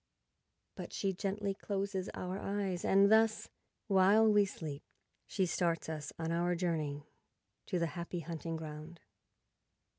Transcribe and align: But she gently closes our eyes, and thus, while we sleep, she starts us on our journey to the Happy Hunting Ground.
But 0.73 0.93
she 0.93 1.13
gently 1.13 1.53
closes 1.53 2.09
our 2.15 2.39
eyes, 2.39 2.83
and 2.83 3.11
thus, 3.11 3.49
while 3.85 4.27
we 4.27 4.45
sleep, 4.45 4.81
she 5.27 5.45
starts 5.45 5.89
us 5.89 6.11
on 6.17 6.31
our 6.31 6.55
journey 6.55 7.05
to 7.67 7.77
the 7.77 7.85
Happy 7.93 8.21
Hunting 8.21 8.55
Ground. 8.55 9.01